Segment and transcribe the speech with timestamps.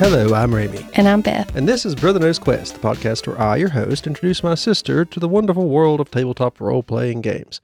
[0.00, 0.86] Hello, I'm Ramie.
[0.94, 1.54] And I'm Beth.
[1.54, 5.04] And this is Brother Knows Quest, the podcast where I, your host, introduce my sister
[5.04, 7.60] to the wonderful world of tabletop role playing games.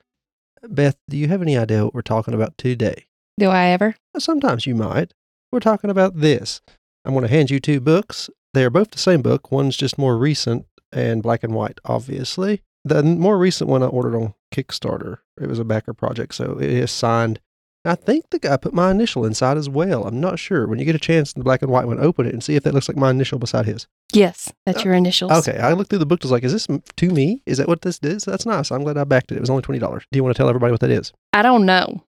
[0.63, 3.07] Beth, do you have any idea what we're talking about today?
[3.39, 3.97] Do I ever?
[4.19, 5.15] Sometimes you might.
[5.51, 6.61] We're talking about this.
[7.07, 8.29] I'm going to hand you two books.
[8.53, 9.51] They are both the same book.
[9.51, 12.61] One's just more recent and black and white, obviously.
[12.85, 15.21] The more recent one I ordered on Kickstarter.
[15.41, 17.41] It was a backer project, so it is signed
[17.87, 20.07] I think the guy put my initial inside as well.
[20.07, 20.67] I'm not sure.
[20.67, 22.57] When you get a chance in the black and white one, open it and see
[22.57, 23.87] if that looks like my initial beside his.
[24.13, 25.33] Yes, that's your initials.
[25.33, 26.23] Okay, I looked through the book.
[26.23, 27.43] Was like, is this to me?
[27.47, 28.25] Is that what this is?
[28.25, 28.71] That's nice.
[28.71, 29.37] I'm glad I backed it.
[29.37, 30.05] It was only twenty dollars.
[30.11, 31.13] Do you want to tell everybody what that is?
[31.33, 32.05] I don't know.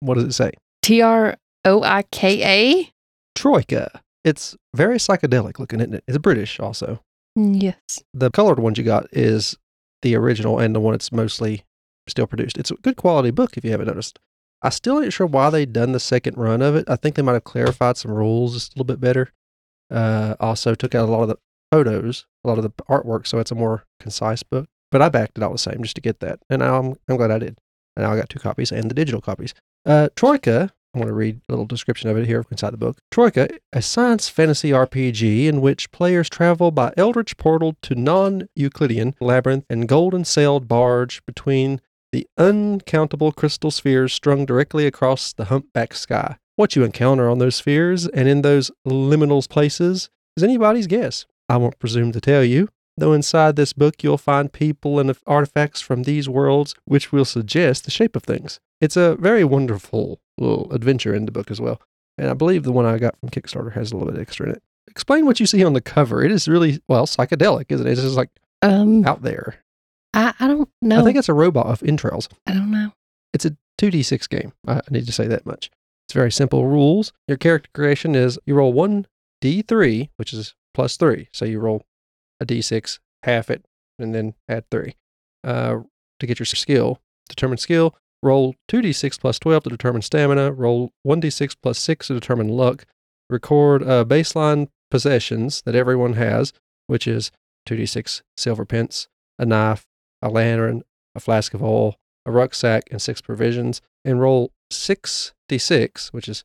[0.00, 0.52] What does it say?
[0.82, 2.42] T R O I K
[2.80, 2.92] A.
[3.34, 4.02] Troika.
[4.24, 6.04] It's very psychedelic looking, isn't it?
[6.06, 7.00] It's British also.
[7.38, 8.02] Mm, yes.
[8.14, 9.56] The colored one you got is
[10.02, 11.64] the original and the one that's mostly
[12.08, 12.58] still produced.
[12.58, 14.18] It's a good quality book if you haven't noticed.
[14.62, 16.88] I still ain't sure why they done the second run of it.
[16.88, 19.32] I think they might have clarified some rules just a little bit better.
[19.90, 21.38] Uh, also took out a lot of the
[21.70, 24.68] photos, a lot of the artwork, so it's a more concise book.
[24.90, 27.30] But I backed it all the same just to get that, and I'm I'm glad
[27.30, 27.58] I did.
[27.96, 29.54] And now I got two copies and the digital copies.
[29.84, 30.72] Uh, Troika.
[30.94, 32.98] I want to read a little description of it here inside the book.
[33.10, 39.64] Troika, a science fantasy RPG in which players travel by eldritch portal to non-Euclidean labyrinth
[39.70, 41.80] and golden sailed barge between
[42.12, 46.36] the uncountable crystal spheres strung directly across the humpback sky.
[46.56, 51.26] What you encounter on those spheres and in those liminal places is anybody's guess.
[51.48, 55.80] I won't presume to tell you, though inside this book you'll find people and artifacts
[55.80, 58.60] from these worlds which will suggest the shape of things.
[58.80, 61.80] It's a very wonderful little adventure in the book as well.
[62.18, 64.52] And I believe the one I got from Kickstarter has a little bit extra in
[64.52, 64.62] it.
[64.88, 66.22] Explain what you see on the cover.
[66.22, 67.92] It is really, well, psychedelic, isn't it?
[67.92, 68.28] It's just like
[68.60, 69.56] um, out there.
[70.14, 71.00] I, I don't know.
[71.00, 72.28] I think it's a robot of entrails.
[72.46, 72.92] I don't know.
[73.32, 74.52] It's a 2d6 game.
[74.66, 75.70] I need to say that much.
[76.06, 77.12] It's very simple rules.
[77.26, 79.06] Your character creation is you roll one
[79.42, 81.28] d3, which is plus three.
[81.32, 81.84] So you roll
[82.40, 83.64] a d6, half it,
[83.98, 84.96] and then add three
[85.44, 85.78] uh,
[86.20, 87.00] to get your skill.
[87.28, 87.96] Determine skill.
[88.22, 90.52] Roll 2d6 plus 12 to determine stamina.
[90.52, 92.84] Roll 1d6 plus 6 to determine luck.
[93.28, 96.52] Record uh, baseline possessions that everyone has,
[96.86, 97.32] which is
[97.68, 99.08] 2d6 silver pence,
[99.38, 99.86] a knife,
[100.22, 100.82] a lantern,
[101.14, 106.44] a flask of oil, a rucksack, and six provisions, and roll 6d6, which is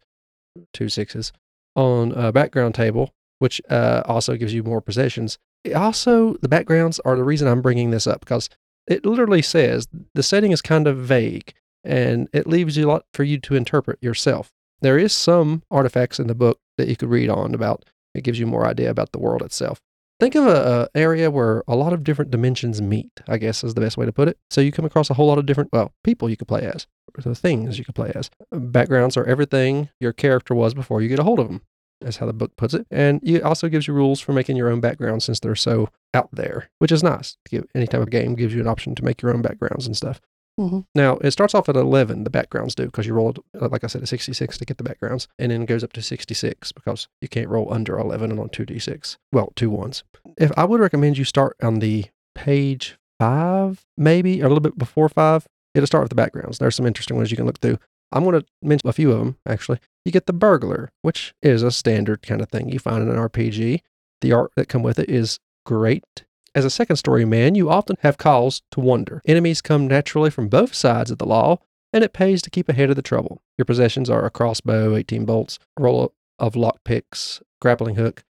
[0.73, 1.31] two sixes,
[1.75, 5.37] on a background table, which uh, also gives you more possessions.
[5.63, 8.49] It also, the backgrounds are the reason I'm bringing this up because
[8.87, 13.05] it literally says the setting is kind of vague and it leaves you a lot
[13.13, 14.51] for you to interpret yourself.
[14.81, 17.85] There is some artifacts in the book that you could read on about.
[18.13, 19.81] It gives you more idea about the world itself.
[20.19, 23.11] Think of a, a, area where a lot of different dimensions meet.
[23.27, 24.37] I guess is the best way to put it.
[24.49, 26.87] So you come across a whole lot of different well people you could play as,
[27.15, 28.29] the things you could play as.
[28.51, 31.61] Backgrounds are everything your character was before you get a hold of them.
[32.01, 32.85] That's how the book puts it.
[32.91, 36.29] And it also gives you rules for making your own backgrounds since they're so out
[36.31, 37.37] there, which is nice.
[37.73, 40.21] Any type of game gives you an option to make your own backgrounds and stuff.
[40.59, 40.79] Mm-hmm.
[40.95, 43.87] Now, it starts off at 11, the backgrounds do, because you roll, uh, like I
[43.87, 47.07] said, a 66 to get the backgrounds, and then it goes up to 66 because
[47.21, 49.17] you can't roll under 11 on 2d6.
[49.31, 50.03] Well, two ones.
[50.37, 54.77] If I would recommend you start on the page five, maybe, or a little bit
[54.77, 56.57] before five, it'll start with the backgrounds.
[56.57, 57.77] There's some interesting ones you can look through.
[58.11, 59.79] I'm going to mention a few of them, actually.
[60.05, 63.17] You get the burglar, which is a standard kind of thing you find in an
[63.17, 63.81] RPG.
[64.21, 66.23] The art that come with it is great.
[66.57, 69.21] As a second story man, you often have cause to wonder.
[69.27, 71.59] Enemies come naturally from both sides of the law,
[71.93, 73.43] and it pays to keep ahead of the trouble.
[73.59, 78.23] Your possessions are a crossbow, 18 bolts, a roll of lockpicks, grappling hook.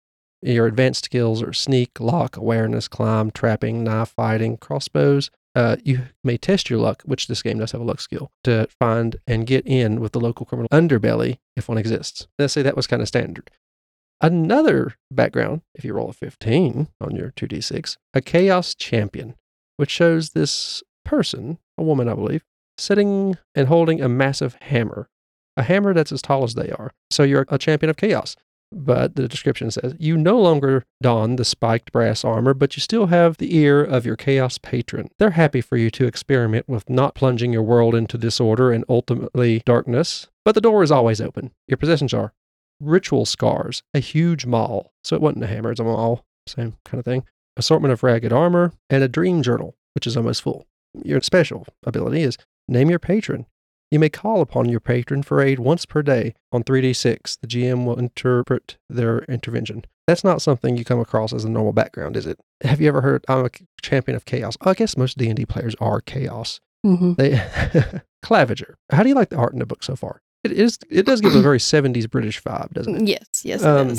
[0.41, 5.31] Your advanced skills are sneak, lock, awareness, climb, trapping, knife fighting, crossbows.
[5.55, 8.67] Uh, you may test your luck, which this game does have a luck skill, to
[8.81, 12.27] find and get in with the local criminal underbelly if one exists.
[12.39, 13.51] Let's say that was kind of standard.
[14.21, 19.35] Another background, if you roll a 15 on your 2d6, a chaos champion,
[19.77, 22.45] which shows this person, a woman, I believe,
[22.79, 25.09] sitting and holding a massive hammer,
[25.57, 26.93] a hammer that's as tall as they are.
[27.11, 28.37] So you're a champion of chaos.
[28.73, 33.07] But the description says you no longer don the spiked brass armor, but you still
[33.07, 35.11] have the ear of your chaos patron.
[35.19, 39.63] They're happy for you to experiment with not plunging your world into disorder and ultimately
[39.65, 41.53] darkness, but the door is always open.
[41.69, 42.33] Your possessions are
[42.87, 44.93] ritual scars, a huge maul.
[45.03, 47.25] So it wasn't a hammer, it's a maul, same kind of thing.
[47.57, 50.67] Assortment of ragged armor, and a dream journal, which is almost full.
[51.05, 52.37] Your special ability is
[52.69, 53.47] name your patron.
[53.91, 57.39] You may call upon your patron for aid once per day on 3d6.
[57.41, 59.85] The GM will interpret their intervention.
[60.07, 62.41] That's not something you come across as a normal background, is it?
[62.63, 63.51] Have you ever heard, I'm a
[63.83, 64.57] champion of chaos?
[64.63, 66.61] I guess most D&D players are chaos.
[66.85, 67.15] Mm-hmm.
[67.15, 67.31] They
[68.25, 68.75] Claviger.
[68.91, 70.23] How do you like the art in the book so far?
[70.45, 70.79] It is.
[70.91, 73.09] It does give a very '70s British vibe, doesn't it?
[73.09, 73.45] Yes.
[73.45, 73.65] Yes.
[73.65, 73.97] Um,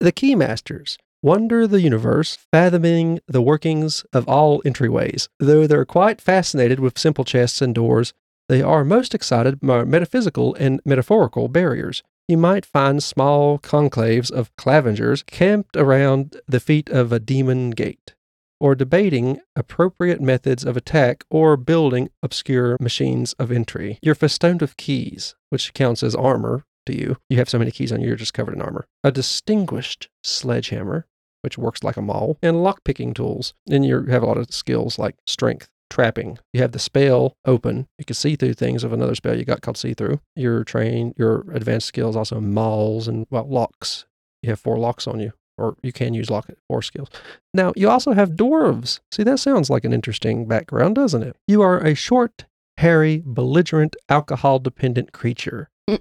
[0.00, 5.28] The Keymasters wander the universe, fathoming the workings of all entryways.
[5.38, 8.12] Though they're quite fascinated with simple chests and doors,
[8.48, 12.02] they are most excited by metaphysical and metaphorical barriers.
[12.28, 18.14] You might find small conclaves of Clavigers camped around the feet of a demon gate,
[18.60, 23.98] or debating appropriate methods of attack or building obscure machines of entry.
[24.02, 27.16] You're festooned with keys, which counts as armor to you.
[27.28, 28.86] You have so many keys on you, you're just covered in armor.
[29.04, 31.06] A distinguished sledgehammer,
[31.42, 33.54] which works like a maul, and lockpicking tools.
[33.70, 36.38] And you have a lot of skills like strength, trapping.
[36.52, 37.86] You have the spell open.
[37.98, 40.20] You can see through things of another spell you got called see through.
[40.34, 44.06] Your train, your advanced skills also mauls and well locks.
[44.42, 47.08] You have four locks on you, or you can use lock four skills.
[47.54, 49.00] Now you also have dwarves.
[49.10, 51.36] See that sounds like an interesting background, doesn't it?
[51.46, 52.46] You are a short,
[52.78, 55.70] hairy, belligerent, alcohol-dependent creature.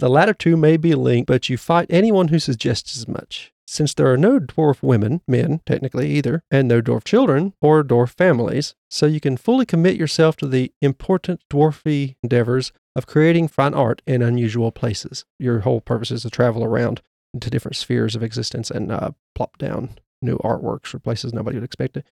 [0.00, 3.52] The latter two may be linked, but you fight anyone who suggests as much.
[3.66, 8.10] Since there are no dwarf women, men technically either, and no dwarf children or dwarf
[8.10, 13.72] families, so you can fully commit yourself to the important dwarfy endeavors of creating fine
[13.72, 15.24] art in unusual places.
[15.38, 17.00] Your whole purpose is to travel around
[17.34, 19.90] into different spheres of existence and uh, plop down
[20.22, 22.06] new artworks for places nobody would expect it.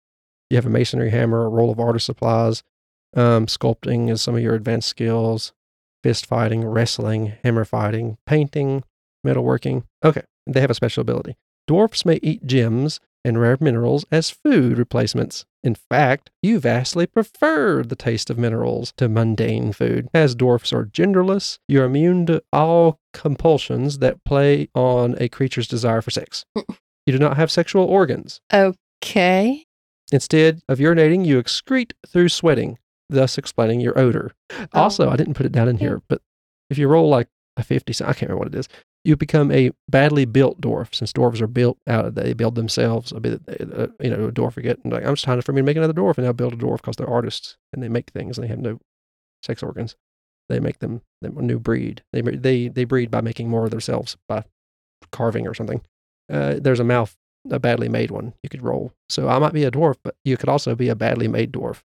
[0.51, 2.63] You have a masonry hammer, a roll of artist supplies,
[3.15, 5.53] um, sculpting is some of your advanced skills,
[6.03, 8.85] fist fighting, wrestling, hammer fighting, painting,
[9.27, 9.85] metalworking.
[10.05, 11.37] Okay, they have a special ability.
[11.67, 15.45] Dwarfs may eat gems and rare minerals as food replacements.
[15.63, 20.09] In fact, you vastly prefer the taste of minerals to mundane food.
[20.13, 26.03] As dwarfs are genderless, you're immune to all compulsions that play on a creature's desire
[26.03, 26.45] for sex.
[27.05, 28.41] You do not have sexual organs.
[28.53, 29.65] Okay.
[30.13, 32.79] Instead of urinating, you excrete through sweating,
[33.09, 34.33] thus explaining your odor.
[34.51, 34.67] Oh.
[34.75, 35.85] Also, I didn't put it down in hmm.
[35.85, 36.23] here, but
[36.71, 38.69] if you roll like a 50, so I can't remember what it is,
[39.05, 40.95] you become a badly built dwarf.
[40.95, 43.13] Since dwarves are built out, of, they build themselves.
[43.13, 45.53] A bit, uh, you know, a dwarf forget, and like, I'm just trying to for
[45.53, 47.89] me to make another dwarf, and they'll build a dwarf because they're artists and they
[47.89, 48.79] make things and they have no
[49.43, 49.97] sex organs.
[50.49, 52.03] They make them, them a new breed.
[52.13, 54.45] They they they breed by making more of themselves by
[55.11, 55.83] carving or something.
[56.31, 57.17] Uh, there's a mouth,
[57.51, 58.93] a badly made one you could roll.
[59.09, 61.83] So I might be a dwarf, but you could also be a badly made dwarf.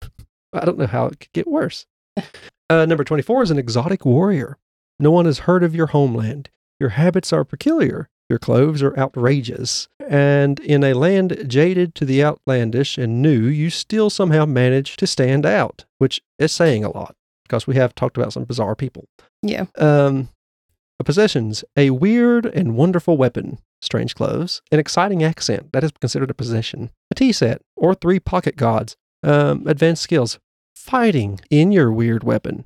[0.52, 1.86] I don't know how it could get worse.
[2.70, 4.56] Uh, number 24 is an exotic warrior.
[5.00, 6.50] No one has heard of your homeland.
[6.80, 8.08] Your habits are peculiar.
[8.30, 9.88] Your clothes are outrageous.
[10.08, 15.06] And in a land jaded to the outlandish and new, you still somehow manage to
[15.06, 19.04] stand out, which is saying a lot because we have talked about some bizarre people.
[19.42, 19.66] Yeah.
[19.76, 20.30] Um,
[21.04, 26.34] possessions a weird and wonderful weapon, strange clothes, an exciting accent that is considered a
[26.34, 30.38] possession, a tea set, or three pocket gods, um, advanced skills,
[30.74, 32.64] fighting in your weird weapon.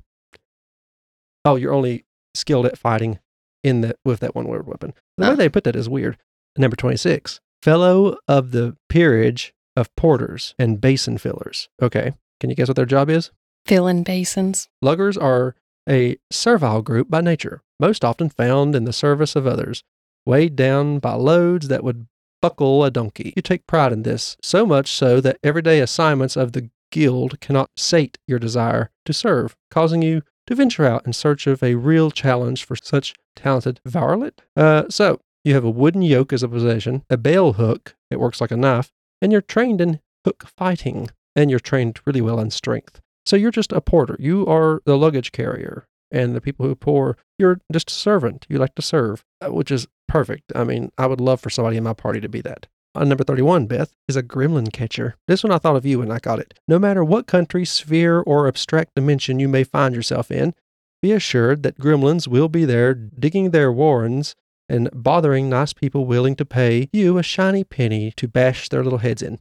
[1.43, 3.19] Oh, you're only skilled at fighting
[3.65, 4.93] in that with that one word weapon.
[5.17, 5.35] The way Oh.
[5.35, 6.17] they put that is weird.
[6.57, 11.67] Number 26, fellow of the peerage of porters and basin fillers.
[11.81, 12.13] Okay.
[12.39, 13.31] Can you guess what their job is?
[13.65, 14.69] Filling basins.
[14.81, 15.55] Luggers are
[15.89, 19.83] a servile group by nature, most often found in the service of others,
[20.25, 22.07] weighed down by loads that would
[22.41, 23.33] buckle a donkey.
[23.35, 27.69] You take pride in this, so much so that everyday assignments of the guild cannot
[27.75, 32.11] sate your desire to serve, causing you to venture out in search of a real
[32.11, 34.41] challenge for such talented varlet.
[34.55, 38.41] Uh, so, you have a wooden yoke as a possession, a bale hook, it works
[38.41, 42.49] like a knife, and you're trained in hook fighting, and you're trained really well in
[42.49, 42.99] strength.
[43.25, 44.15] So you're just a porter.
[44.19, 45.87] You are the luggage carrier.
[46.11, 48.45] And the people who pour, you're just a servant.
[48.47, 50.51] You like to serve, uh, which is perfect.
[50.55, 52.67] I mean, I would love for somebody in my party to be that.
[52.95, 55.15] On number 31, Beth, is a gremlin catcher.
[55.27, 56.53] This one I thought of you when I got it.
[56.65, 60.55] No matter what country, sphere, or abstract dimension you may find yourself in,
[61.01, 64.35] be assured that gremlins will be there digging their warrens
[64.69, 68.99] and bothering nice people willing to pay you a shiny penny to bash their little
[68.99, 69.39] heads in.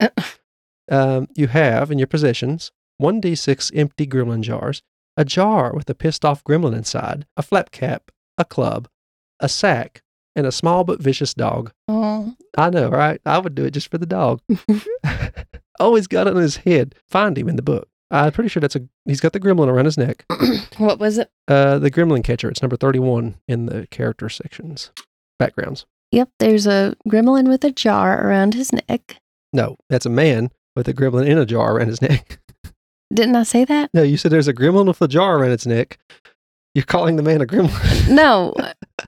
[0.90, 4.82] um, you have in your possessions 1d6 empty gremlin jars,
[5.18, 8.88] a jar with a pissed off gremlin inside, a flap cap, a club,
[9.38, 10.02] a sack,
[10.36, 11.72] and a small but vicious dog.
[11.88, 12.34] Oh.
[12.56, 13.20] I know, right?
[13.26, 14.40] I would do it just for the dog.
[15.80, 16.94] Always got it on his head.
[17.08, 17.88] Find him in the book.
[18.10, 18.86] I'm pretty sure that's a.
[19.04, 20.24] He's got the gremlin around his neck.
[20.78, 21.28] what was it?
[21.48, 22.48] Uh, the gremlin catcher.
[22.48, 24.92] It's number 31 in the character sections.
[25.40, 25.86] Backgrounds.
[26.12, 29.20] Yep, there's a gremlin with a jar around his neck.
[29.52, 32.38] No, that's a man with a gremlin in a jar around his neck.
[33.12, 33.90] Didn't I say that?
[33.92, 35.98] No, you said there's a gremlin with a jar around its neck.
[36.76, 38.08] You're calling the man a gremlin.
[38.14, 38.54] No,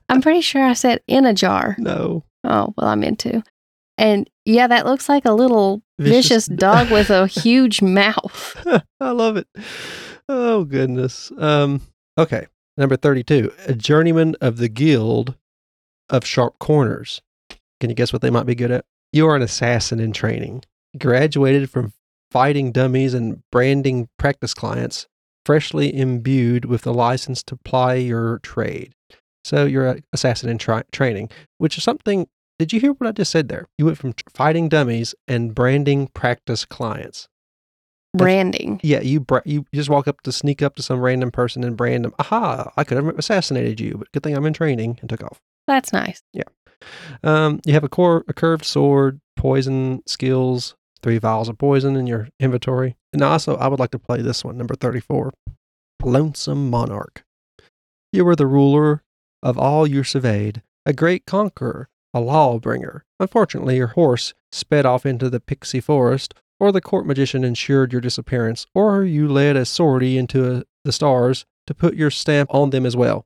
[0.09, 1.75] I'm pretty sure I said in a jar.
[1.77, 2.23] no.
[2.43, 3.43] Oh, well, I meant to.
[3.95, 8.55] And yeah, that looks like a little vicious, dog with a huge mouth.
[8.99, 9.47] I love it.
[10.27, 11.31] Oh goodness.
[11.37, 11.81] Um
[12.17, 12.47] okay.
[12.75, 13.51] Number 32.
[13.67, 15.35] A journeyman of the guild
[16.09, 17.21] of sharp corners.
[17.79, 18.85] Can you guess what they might be good at?
[19.13, 20.63] You are an assassin in training,
[20.97, 21.93] graduated from
[22.31, 25.07] fighting dummies and branding practice clients,
[25.49, 28.93] freshly imbued with the license to ply your trade.
[29.43, 32.27] So you're an assassin in tri- training, which is something.
[32.59, 33.65] Did you hear what I just said there?
[33.79, 37.29] You went from fighting dummies and branding practice clients.
[38.15, 38.79] Branding.
[38.83, 41.75] Yeah, you bra- you just walk up to sneak up to some random person and
[41.75, 42.13] brand them.
[42.19, 42.71] Aha!
[42.77, 45.39] I could have assassinated you, but good thing I'm in training and took off.
[45.65, 46.21] That's nice.
[46.31, 46.43] Yeah.
[47.23, 52.07] Um, you have a core, a curved sword, poison skills, three vials of poison in
[52.07, 52.95] your inventory.
[53.13, 55.33] And also, I would like to play this one, number 34
[56.03, 57.23] Lonesome Monarch.
[58.11, 59.03] You were the ruler
[59.43, 63.01] of all you surveyed, a great conqueror, a lawbringer.
[63.19, 68.01] Unfortunately, your horse sped off into the pixie forest, or the court magician ensured your
[68.01, 72.71] disappearance, or you led a sortie into a, the stars to put your stamp on
[72.71, 73.25] them as well.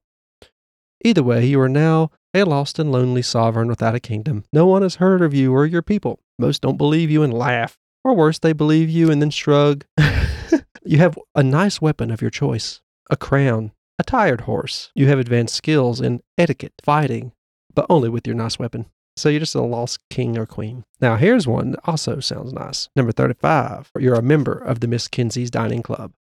[1.06, 4.44] Either way, you are now a lost and lonely sovereign without a kingdom.
[4.52, 6.20] No one has heard of you or your people.
[6.44, 7.78] Most don't believe you and laugh.
[8.04, 9.86] Or worse, they believe you and then shrug.
[10.84, 14.92] you have a nice weapon of your choice a crown, a tired horse.
[14.94, 17.32] You have advanced skills in etiquette, fighting,
[17.74, 18.88] but only with your nice weapon.
[19.16, 20.84] So you're just a lost king or queen.
[21.00, 22.90] Now, here's one that also sounds nice.
[22.94, 23.92] Number 35.
[23.98, 26.12] You're a member of the Miss Kinsey's Dining Club.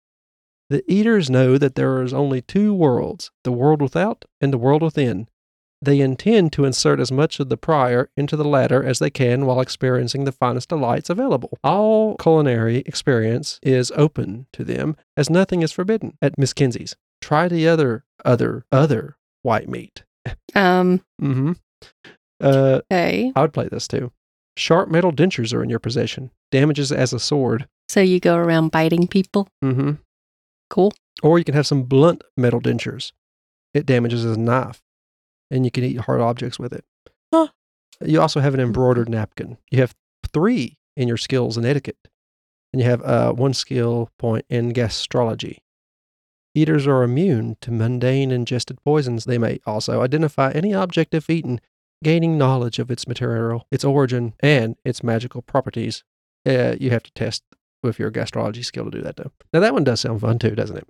[0.71, 4.83] The eaters know that there is only two worlds the world without and the world
[4.83, 5.27] within.
[5.83, 9.47] They intend to insert as much of the prior into the latter as they can
[9.47, 11.59] while experiencing the finest delights available.
[11.65, 16.95] All culinary experience is open to them, as nothing is forbidden at Miss Kinsey's.
[17.21, 20.05] Try the other, other, other white meat.
[20.55, 21.53] Um, Mm-hmm.
[22.41, 23.33] Uh, okay.
[23.35, 24.13] I would play this too.
[24.57, 26.31] Sharp metal dentures are in your possession.
[26.51, 27.67] Damages as a sword.
[27.89, 29.49] So you go around biting people.
[29.65, 29.93] Mm-hmm.
[30.71, 30.93] Cool.
[31.23, 33.13] Or you can have some blunt metal dentures.
[33.75, 34.83] It damages as a knife,
[35.53, 36.85] and you can eat hard objects with it.
[37.33, 37.49] Huh.
[38.01, 39.59] You also have an embroidered napkin.
[39.71, 39.95] You have
[40.33, 42.09] three in your skills in etiquette,
[42.73, 45.59] and you have uh, one skill point in gastrology.
[46.55, 49.25] Eaters are immune to mundane ingested poisons.
[49.25, 51.61] They may also identify any object if eaten,
[52.03, 56.03] gaining knowledge of its material, its origin, and its magical properties.
[56.47, 57.43] Uh, you have to test
[57.83, 59.33] with your gastrology skill to do that, though.
[59.53, 60.89] Now, that one does sound fun, too, doesn't it?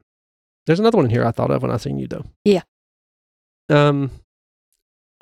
[0.66, 2.24] There's another one here I thought of when I seen you, though.
[2.44, 2.62] Yeah.
[3.68, 4.10] Um,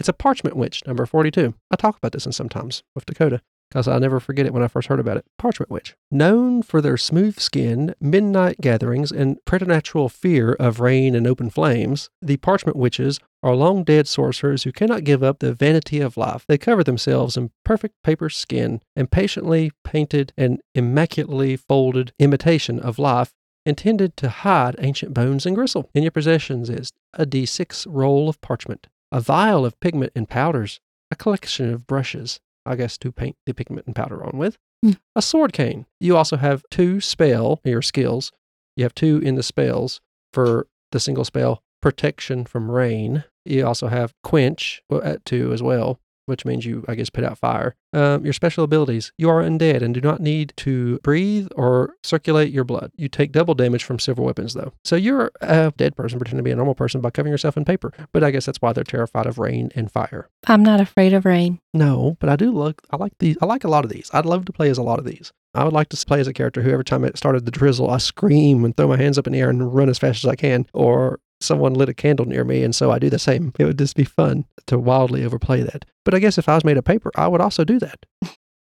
[0.01, 1.55] it's a parchment witch, number 42.
[1.71, 4.69] I talk about this in sometimes with Dakota because I never forget it when I
[4.69, 5.27] first heard about it.
[5.39, 5.95] Parchment witch.
[6.11, 12.09] Known for their smooth skin, midnight gatherings, and preternatural fear of rain and open flames,
[12.21, 16.47] the parchment witches are long dead sorcerers who cannot give up the vanity of life.
[16.49, 22.99] They cover themselves in perfect paper skin and patiently painted and immaculately folded imitation of
[22.99, 23.35] life
[23.67, 25.91] intended to hide ancient bones and gristle.
[25.95, 30.81] In your possessions is a D6 roll of parchment, a vial of pigment and powders,
[31.11, 34.93] a collection of brushes, I guess to paint the pigment and powder on with, Hmm.
[35.15, 35.87] a sword cane.
[36.01, 38.33] You also have two spell, your skills.
[38.77, 40.01] You have two in the spells
[40.33, 43.25] for the single spell protection from rain.
[43.45, 45.99] You also have quench at two as well,
[46.31, 47.75] which means you, I guess, put out fire.
[47.93, 49.13] Um, your special abilities.
[49.19, 52.93] You are undead and do not need to breathe or circulate your blood.
[52.97, 54.73] You take double damage from silver weapons, though.
[54.85, 57.65] So you're a dead person pretending to be a normal person by covering yourself in
[57.65, 57.93] paper.
[58.13, 60.31] But I guess that's why they're terrified of rain and fire.
[60.47, 61.59] I'm not afraid of rain.
[61.75, 62.83] No, but I do look.
[62.91, 63.37] I like these.
[63.43, 64.11] I like a lot of these.
[64.13, 65.33] I'd love to play as a lot of these.
[65.55, 67.91] I would like to play as a character who every time it started the drizzle,
[67.91, 70.29] I scream and throw my hands up in the air and run as fast as
[70.29, 70.67] I can.
[70.73, 73.53] Or someone lit a candle near me, and so I do the same.
[73.59, 75.85] It would just be fun to wildly overplay that.
[76.05, 78.07] But I guess if I was made of paper, I would also do that.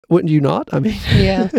[0.08, 0.68] Wouldn't you not?
[0.72, 1.50] I mean, Yeah.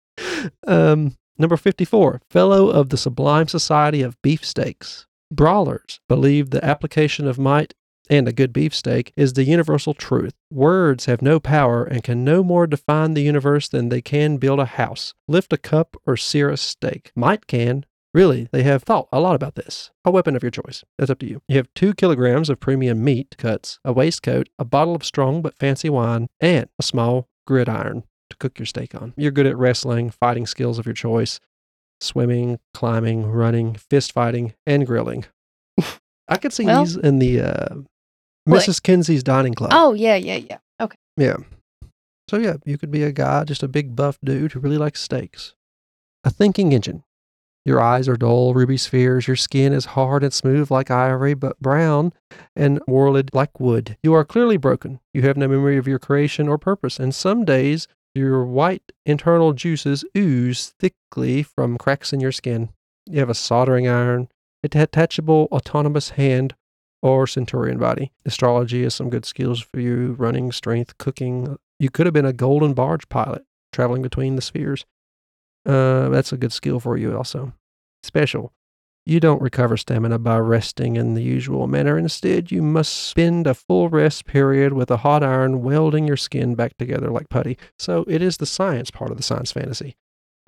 [0.66, 5.06] um, number 54, Fellow of the Sublime Society of Beefsteaks.
[5.30, 7.74] Brawlers believe the application of might
[8.10, 10.34] and a good beefsteak is the universal truth.
[10.50, 14.60] Words have no power and can no more define the universe than they can build
[14.60, 17.12] a house, lift a cup, or sear a steak.
[17.16, 17.86] Might can.
[18.14, 19.90] Really, they have thought a lot about this.
[20.04, 20.84] A weapon of your choice.
[20.98, 21.42] That's up to you.
[21.48, 25.58] You have two kilograms of premium meat cuts, a waistcoat, a bottle of strong but
[25.58, 29.14] fancy wine, and a small gridiron to cook your steak on.
[29.16, 31.40] You're good at wrestling, fighting skills of your choice,
[32.00, 35.24] swimming, climbing, running, fist fighting, and grilling.
[36.28, 37.74] I could see Well- these in the uh.
[38.48, 38.82] Mrs.
[38.82, 39.70] Kinsey's dining club.
[39.74, 40.58] oh, yeah, yeah, yeah.
[40.78, 40.96] Okay.
[41.16, 41.38] Yeah.
[42.28, 45.00] So yeah, you could be a guy, just a big buff dude who really likes
[45.00, 45.54] steaks.
[46.24, 47.04] A thinking engine.
[47.64, 49.26] Your eyes are dull ruby spheres.
[49.26, 52.12] Your skin is hard and smooth like ivory, but brown
[52.54, 53.96] and whorled like wood.
[54.02, 55.00] You are clearly broken.
[55.14, 59.54] You have no memory of your creation or purpose, and some days your white internal
[59.54, 62.68] juices ooze thickly from cracks in your skin.
[63.06, 64.28] You have a soldering iron,
[64.62, 66.54] a detachable autonomous hand,
[67.02, 68.12] or centurion body.
[68.24, 71.56] Astrology is some good skills for you running, strength, cooking.
[71.78, 74.86] You could have been a golden barge pilot traveling between the spheres.
[75.66, 77.52] Uh, that's a good skill for you also.
[78.02, 78.52] Special.
[79.06, 81.98] You don't recover stamina by resting in the usual manner.
[81.98, 86.54] Instead, you must spend a full rest period with a hot iron welding your skin
[86.54, 87.58] back together like putty.
[87.78, 89.96] So it is the science part of the science fantasy.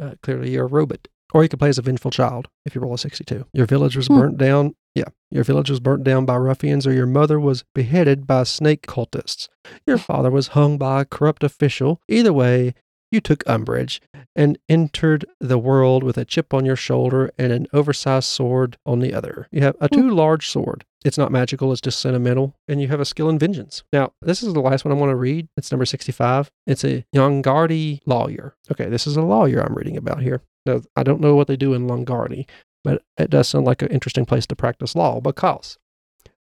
[0.02, 1.08] Uh, clearly, you're a robot.
[1.34, 3.44] Or you could play as a vengeful child if you roll a 62.
[3.52, 4.18] Your village was Hmm.
[4.18, 4.74] burnt down.
[4.94, 8.86] Yeah, your village was burnt down by ruffians, or your mother was beheaded by snake
[8.86, 9.48] cultists.
[9.86, 12.00] Your father was hung by a corrupt official.
[12.08, 12.74] Either way,
[13.16, 14.00] you took umbrage
[14.36, 19.00] and entered the world with a chip on your shoulder and an oversized sword on
[19.00, 19.48] the other.
[19.50, 19.94] You have a hmm.
[19.94, 20.84] too large sword.
[21.04, 23.84] It's not magical, it's just sentimental, and you have a skill in vengeance.
[23.92, 25.48] Now, this is the last one I want to read.
[25.56, 26.50] It's number 65.
[26.66, 28.54] It's a Yongardy lawyer.
[28.70, 30.42] Okay, this is a lawyer I'm reading about here.
[30.66, 32.46] Now, I don't know what they do in Longardi,
[32.84, 35.78] but it does sound like an interesting place to practice law because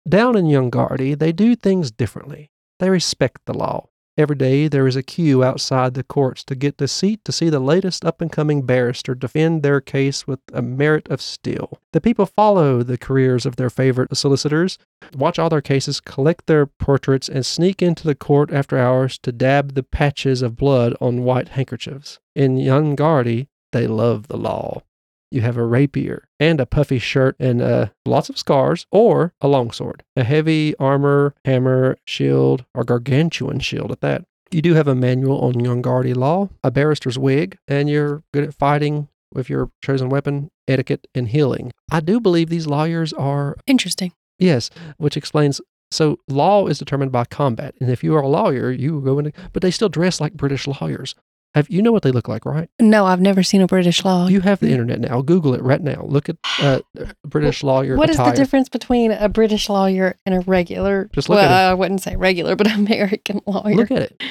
[0.07, 2.51] down in Yongardy, they do things differently.
[2.79, 3.88] They respect the law.
[4.19, 7.49] Every day there is a queue outside the courts to get the seat to see
[7.49, 11.79] the latest up and coming barrister defend their case with a merit of steel.
[11.93, 14.77] The people follow the careers of their favorite solicitors,
[15.15, 19.31] watch all their cases, collect their portraits, and sneak into the court after hours to
[19.31, 22.19] dab the patches of blood on white handkerchiefs.
[22.35, 24.81] In Yongardy, they love the law.
[25.31, 29.47] You have a rapier and a puffy shirt and uh, lots of scars, or a
[29.47, 34.25] longsword, a heavy armor, hammer, shield, or gargantuan shield at that.
[34.51, 38.55] You do have a manual on Yongardy law, a barrister's wig, and you're good at
[38.55, 41.71] fighting with your chosen weapon, etiquette, and healing.
[41.91, 44.11] I do believe these lawyers are, Interesting.
[44.39, 45.61] yes, which explains.
[45.91, 47.73] So, law is determined by combat.
[47.79, 50.65] And if you are a lawyer, you go into, but they still dress like British
[50.67, 51.13] lawyers.
[51.55, 52.69] Have you know what they look like, right?
[52.79, 54.27] No, I've never seen a British law.
[54.27, 55.21] You have the internet now.
[55.21, 56.03] Google it right now.
[56.07, 56.81] Look at uh,
[57.25, 58.31] British lawyer What is attire.
[58.31, 61.09] the difference between a British lawyer and a regular?
[61.11, 63.73] Just look well, at I wouldn't say regular, but American lawyer.
[63.73, 64.23] Look at it.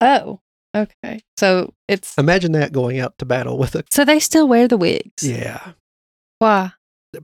[0.00, 0.40] oh,
[0.76, 1.20] okay.
[1.36, 3.82] So it's Imagine that going out to battle with a.
[3.90, 5.24] so they still wear the wigs.
[5.24, 5.72] Yeah,
[6.38, 6.72] Why?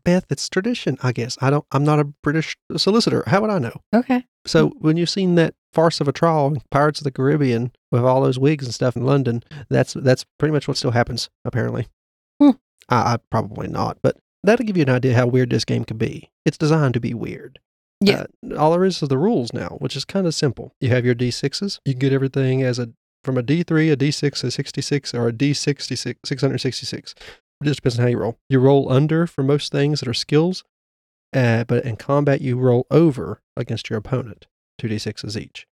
[0.03, 0.99] Beth, it's tradition.
[1.01, 1.65] I guess I don't.
[1.71, 3.23] I'm not a British solicitor.
[3.29, 3.83] How would I know?
[3.95, 4.25] Okay.
[4.45, 8.23] So when you've seen that farce of a trial Pirates of the Caribbean with all
[8.23, 11.29] those wigs and stuff in London, that's that's pretty much what still happens.
[11.45, 11.87] Apparently,
[12.41, 12.51] Hmm.
[12.89, 15.99] I, I probably not, but that'll give you an idea how weird this game can
[15.99, 16.31] be.
[16.45, 17.59] It's designed to be weird.
[18.01, 18.25] Yeah.
[18.51, 20.73] Uh, all there is is the rules now, which is kind of simple.
[20.81, 21.79] You have your D6s.
[21.85, 22.91] You get everything as a
[23.25, 27.15] from a D3, a D6, a 66, or a D66, 666.
[27.61, 28.39] It just depends on how you roll.
[28.49, 30.63] You roll under for most things that are skills,
[31.35, 34.47] uh, but in combat, you roll over against your opponent,
[34.81, 35.67] 2d6s each.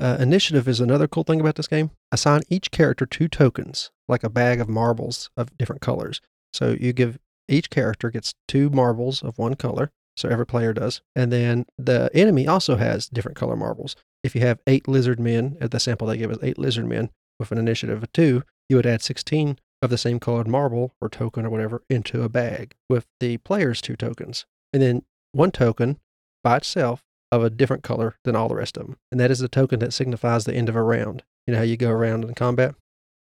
[0.00, 1.90] Uh, initiative is another cool thing about this game.
[2.10, 6.20] Assign each character two tokens, like a bag of marbles of different colors.
[6.52, 11.02] So you give each character gets two marbles of one color, so every player does.
[11.14, 13.94] And then the enemy also has different color marbles.
[14.22, 17.10] If you have eight lizard men, at the sample they give us eight lizard men
[17.38, 21.08] with an initiative of two, you would add 16 of the same colored marble or
[21.08, 24.46] token or whatever into a bag with the player's two tokens.
[24.72, 25.02] And then
[25.32, 25.98] one token
[26.42, 28.96] by itself of a different color than all the rest of them.
[29.10, 31.22] And that is the token that signifies the end of a round.
[31.46, 32.74] You know how you go around in combat?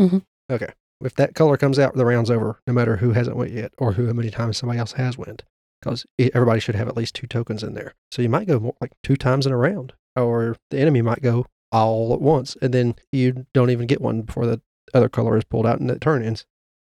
[0.00, 0.22] Mhm.
[0.50, 0.72] Okay.
[1.02, 3.92] If that color comes out, the round's over, no matter who hasn't went yet or
[3.92, 5.42] who how many times somebody else has went.
[5.80, 7.94] Because everybody should have at least two tokens in there.
[8.10, 11.22] So you might go more, like two times in a round, or the enemy might
[11.22, 14.60] go all at once, and then you don't even get one before the
[14.92, 16.46] other color is pulled out and the turn ends.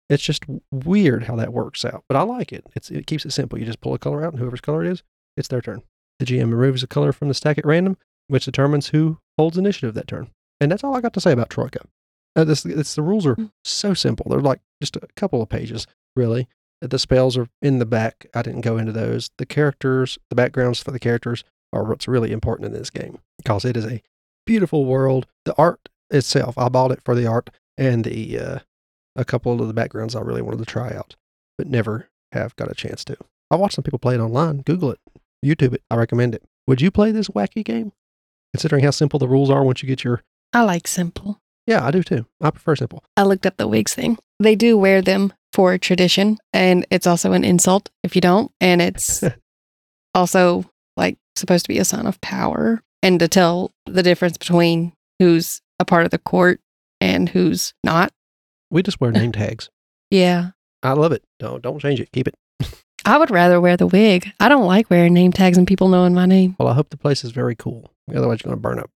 [0.08, 2.64] It's just weird how that works out, but I like it.
[2.74, 3.58] It's, it keeps it simple.
[3.58, 5.02] You just pull a color out, and whoever's color it is,
[5.36, 5.82] it's their turn.
[6.20, 7.96] The GM removes a color from the stack at random,
[8.28, 10.30] which determines who holds initiative that turn.
[10.60, 11.80] And that's all I got to say about Troika.
[12.36, 13.50] Uh, this, it's, the rules are Mm.
[13.64, 14.26] so simple.
[14.30, 16.46] They're like just a couple of pages, really.
[16.82, 18.26] The spells are in the back.
[18.34, 19.30] I didn't go into those.
[19.38, 23.64] The characters, the backgrounds for the characters are what's really important in this game because
[23.64, 24.02] it is a
[24.46, 25.26] beautiful world.
[25.46, 28.58] The art itself, I bought it for the art and the uh,
[29.16, 31.16] a couple of the backgrounds I really wanted to try out,
[31.56, 33.16] but never have got a chance to.
[33.50, 34.58] I watched some people play it online.
[34.58, 35.00] Google it,
[35.44, 35.82] YouTube it.
[35.90, 36.42] I recommend it.
[36.66, 37.92] Would you play this wacky game?
[38.54, 40.22] Considering how simple the rules are once you get your.
[40.52, 41.40] I like simple.
[41.66, 42.26] Yeah, I do too.
[42.40, 43.04] I prefer simple.
[43.16, 44.18] I looked up the wigs thing.
[44.40, 48.50] They do wear them for tradition, and it's also an insult if you don't.
[48.60, 49.22] And it's
[50.14, 50.64] also
[50.96, 55.60] like supposed to be a sign of power and to tell the difference between who's
[55.78, 56.60] a part of the court
[57.00, 58.12] and who's not.
[58.70, 59.70] We just wear name tags.
[60.10, 60.50] Yeah.
[60.82, 61.22] I love it.
[61.38, 62.10] Don't don't change it.
[62.12, 62.34] Keep it.
[63.04, 64.30] I would rather wear the wig.
[64.40, 66.56] I don't like wearing name tags and people knowing my name.
[66.58, 67.90] Well, I hope the place is very cool.
[68.14, 68.90] Otherwise, you're going to burn up.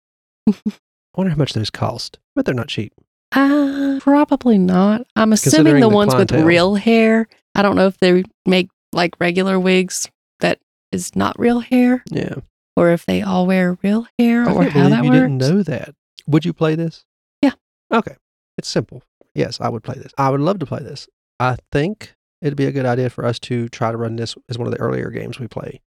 [0.66, 2.18] I wonder how much those cost.
[2.34, 2.92] But they're not cheap.
[3.32, 5.06] Uh, probably not.
[5.16, 7.28] I'm assuming the the ones with real hair.
[7.54, 10.08] I don't know if they make like regular wigs
[10.40, 10.58] that
[10.92, 12.36] is not real hair, Yeah.
[12.76, 15.20] or if they all wear real hair, I or how that you works.
[15.20, 15.94] didn't know that.
[16.26, 17.04] Would you play this?
[17.42, 17.52] Yeah.
[17.92, 18.16] Okay.
[18.58, 19.02] It's simple.
[19.34, 20.12] Yes, I would play this.
[20.18, 21.08] I would love to play this.
[21.38, 24.58] I think it'd be a good idea for us to try to run this as
[24.58, 25.80] one of the earlier games we play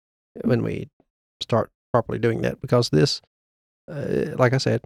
[0.43, 0.89] when we
[1.41, 3.21] start properly doing that because this,
[3.89, 4.81] uh, like I said,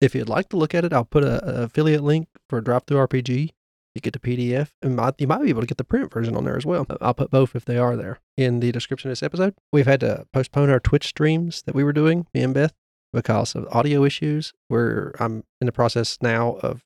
[0.00, 3.50] if you'd like to look at it, I'll put a, a affiliate link for DriveThruRPG.
[3.94, 6.36] You get the PDF, and might, you might be able to get the print version
[6.36, 6.86] on there as well.
[7.00, 9.54] I'll put both if they are there in the description of this episode.
[9.72, 12.74] We've had to postpone our Twitch streams that we were doing, me and Beth,
[13.12, 14.52] because of audio issues.
[14.68, 16.84] Where I'm in the process now of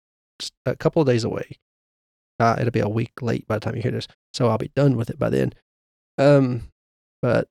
[0.65, 1.59] a couple of days away.
[2.39, 4.71] Uh, it'll be a week late by the time you hear this, so I'll be
[4.75, 5.53] done with it by then.
[6.19, 6.69] Um,
[7.21, 7.49] but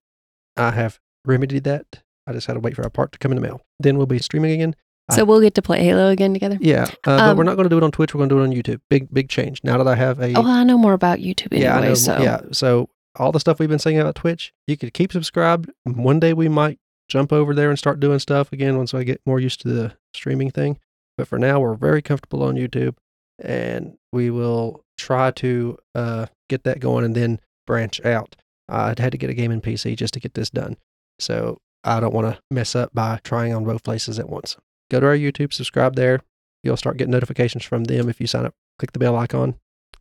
[0.58, 1.86] I have remedied that.
[2.28, 3.62] I just had to wait for a part to come in the mail.
[3.80, 4.76] Then we'll be streaming again.
[5.12, 6.58] So we'll get to play Halo again together.
[6.62, 8.14] Yeah, uh, but we're Um, not going to do it on Twitch.
[8.14, 8.80] We're going to do it on YouTube.
[8.90, 9.60] Big, big change.
[9.62, 11.64] Now that I have a Oh, I know more about YouTube anyway.
[11.66, 11.94] yeah, I know.
[11.96, 15.70] so Yeah, so all the stuff we've been saying about Twitch, you could keep subscribed.
[15.84, 19.20] One day we might jump over there and start doing stuff again once I get
[19.26, 20.80] more used to the streaming thing.
[21.18, 22.96] But for now, we're very comfortable on YouTube,
[23.42, 28.36] and we will try to uh, get that going and then branch out.
[28.70, 30.78] I had to get a gaming PC just to get this done,
[31.20, 34.56] so I don't want to mess up by trying on both places at once.
[34.90, 36.22] Go to our YouTube, subscribe there.
[36.64, 38.54] You'll start getting notifications from them if you sign up.
[38.78, 39.56] Click the bell icon,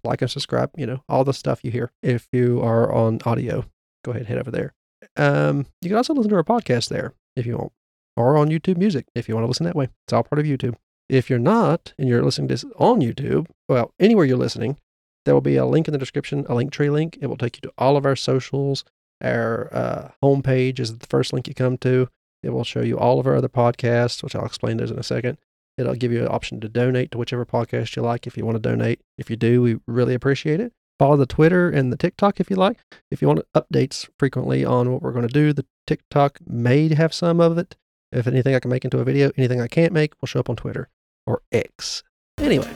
[0.04, 0.70] like and subscribe.
[0.76, 1.90] You know all the stuff you hear.
[2.02, 3.64] If you are on audio,
[4.04, 4.72] go ahead head over there.
[5.16, 7.72] Um, you can also listen to our podcast there if you want,
[8.16, 9.88] or on YouTube Music if you want to listen that way.
[10.06, 10.76] It's all part of YouTube.
[11.10, 14.78] If you're not and you're listening to this on YouTube, well, anywhere you're listening,
[15.24, 17.18] there will be a link in the description, a link tree link.
[17.20, 18.84] It will take you to all of our socials.
[19.20, 22.08] Our uh, homepage is the first link you come to.
[22.44, 25.02] It will show you all of our other podcasts, which I'll explain those in a
[25.02, 25.38] second.
[25.76, 28.62] It'll give you an option to donate to whichever podcast you like if you want
[28.62, 29.00] to donate.
[29.18, 30.72] If you do, we really appreciate it.
[31.00, 32.78] Follow the Twitter and the TikTok if you like.
[33.10, 37.12] If you want updates frequently on what we're going to do, the TikTok may have
[37.12, 37.74] some of it.
[38.12, 40.48] If anything I can make into a video, anything I can't make will show up
[40.48, 40.88] on Twitter
[41.26, 42.02] or X.
[42.38, 42.72] Anyway,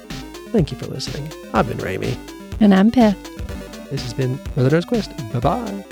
[0.48, 1.32] thank you for listening.
[1.52, 2.16] I've been Ramie.
[2.60, 3.22] And I'm Beth.
[3.90, 5.16] This has been Brother Knows Quest.
[5.32, 5.84] Bye bye.